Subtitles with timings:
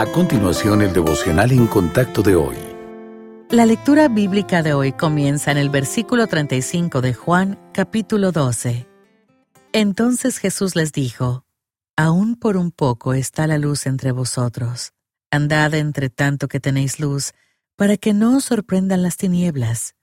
[0.00, 2.56] A continuación, el devocional en contacto de hoy.
[3.50, 8.86] La lectura bíblica de hoy comienza en el versículo 35 de Juan, capítulo 12.
[9.74, 11.44] Entonces Jesús les dijo,
[11.98, 14.94] Aún por un poco está la luz entre vosotros.
[15.30, 17.34] Andad entre tanto que tenéis luz,
[17.76, 19.96] para que no os sorprendan las tinieblas,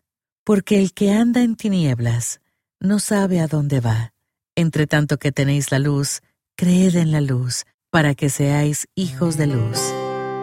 [0.44, 2.40] porque el que anda en tinieblas
[2.80, 4.14] no sabe a dónde va.
[4.54, 6.22] Entre tanto que tenéis la luz,
[6.56, 7.66] creed en la luz,
[7.98, 9.80] para que seáis hijos de luz.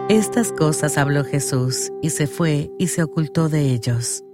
[0.08, 4.24] Estas cosas habló Jesús, y se fue y se ocultó de ellos.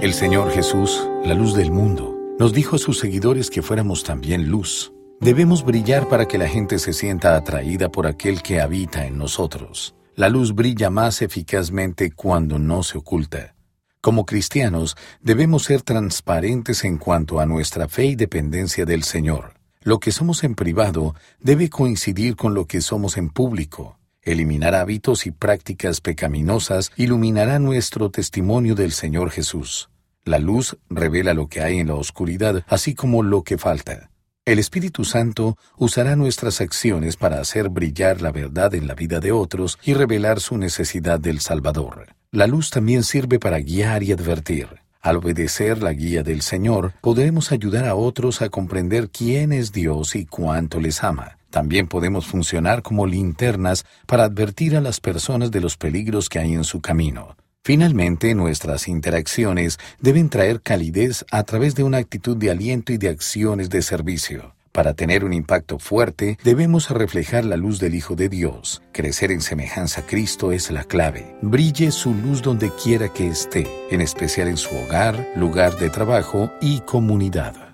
[0.00, 4.48] El Señor Jesús, la luz del mundo, nos dijo a sus seguidores que fuéramos también
[4.48, 4.92] luz.
[5.20, 9.96] Debemos brillar para que la gente se sienta atraída por aquel que habita en nosotros.
[10.14, 13.56] La luz brilla más eficazmente cuando no se oculta.
[14.00, 19.55] Como cristianos, debemos ser transparentes en cuanto a nuestra fe y dependencia del Señor.
[19.86, 24.00] Lo que somos en privado debe coincidir con lo que somos en público.
[24.20, 29.88] Eliminar hábitos y prácticas pecaminosas iluminará nuestro testimonio del Señor Jesús.
[30.24, 34.10] La luz revela lo que hay en la oscuridad, así como lo que falta.
[34.44, 39.30] El Espíritu Santo usará nuestras acciones para hacer brillar la verdad en la vida de
[39.30, 42.08] otros y revelar su necesidad del Salvador.
[42.32, 44.66] La luz también sirve para guiar y advertir.
[45.06, 50.16] Al obedecer la guía del Señor, podremos ayudar a otros a comprender quién es Dios
[50.16, 51.38] y cuánto les ama.
[51.48, 56.54] También podemos funcionar como linternas para advertir a las personas de los peligros que hay
[56.54, 57.36] en su camino.
[57.62, 63.08] Finalmente, nuestras interacciones deben traer calidez a través de una actitud de aliento y de
[63.08, 64.55] acciones de servicio.
[64.76, 68.82] Para tener un impacto fuerte, debemos reflejar la luz del Hijo de Dios.
[68.92, 71.34] Crecer en semejanza a Cristo es la clave.
[71.40, 76.52] Brille su luz donde quiera que esté, en especial en su hogar, lugar de trabajo
[76.60, 77.65] y comunidad.